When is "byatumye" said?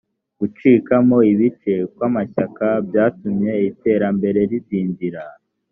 2.87-3.51